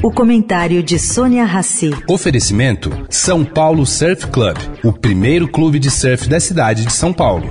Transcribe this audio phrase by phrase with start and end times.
[0.00, 1.90] O comentário de Sônia Rassi.
[2.08, 7.50] Oferecimento São Paulo Surf Club, o primeiro clube de surf da cidade de São Paulo.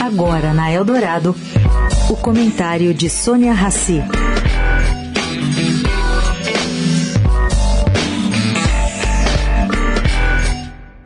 [0.00, 1.36] Agora na Eldorado,
[2.08, 4.02] o comentário de Sônia Rassi.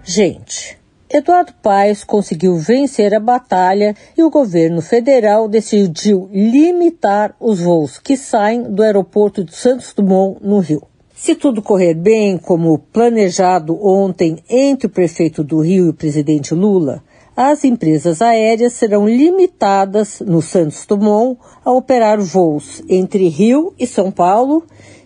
[0.05, 0.79] Gente,
[1.09, 8.17] Eduardo Paes conseguiu vencer a batalha e o governo federal decidiu limitar os voos que
[8.17, 10.83] saem do aeroporto de Santos Dumont, no Rio.
[11.15, 16.53] Se tudo correr bem, como planejado ontem entre o prefeito do Rio e o presidente
[16.55, 17.03] Lula,
[17.37, 24.11] as empresas aéreas serão limitadas no Santos Dumont a operar voos entre Rio e São
[24.11, 24.65] Paulo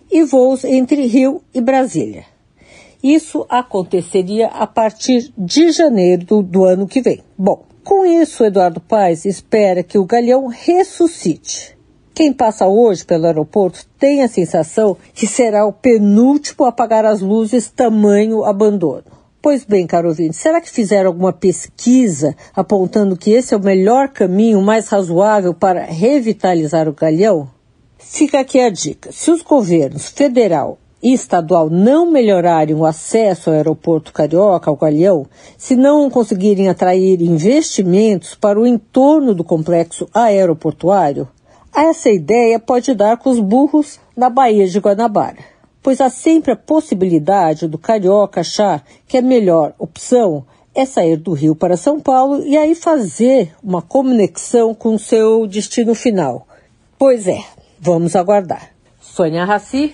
[0.09, 2.30] e voos entre Rio e Brasília.
[3.03, 7.23] Isso aconteceria a partir de janeiro do, do ano que vem.
[7.37, 11.75] Bom, com isso, Eduardo Paes espera que o Galeão ressuscite.
[12.13, 17.21] Quem passa hoje pelo aeroporto tem a sensação que será o penúltimo a apagar as
[17.21, 19.03] luzes, tamanho abandono.
[19.41, 24.09] Pois bem, caro ouvinte, será que fizeram alguma pesquisa apontando que esse é o melhor
[24.09, 27.49] caminho mais razoável para revitalizar o Galeão?
[27.97, 29.11] Fica aqui a dica.
[29.11, 35.25] Se os governos federal estadual não melhorarem o acesso ao aeroporto carioca, ao Galeão,
[35.57, 41.27] se não conseguirem atrair investimentos para o entorno do complexo aeroportuário,
[41.75, 45.37] essa ideia pode dar com os burros na Baía de Guanabara,
[45.81, 51.33] pois há sempre a possibilidade do carioca achar que a melhor opção é sair do
[51.33, 56.47] Rio para São Paulo e aí fazer uma conexão com seu destino final.
[56.97, 57.43] Pois é,
[57.79, 58.69] vamos aguardar.
[58.99, 59.93] Sônia Raci,